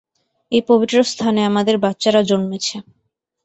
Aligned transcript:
এই 0.51 0.61
পবিত্র 0.69 0.97
স্থানে 1.03 1.41
আমাদের 1.45 1.75
বাচ্চারা 1.77 2.21
জন্মেছে। 2.23 2.75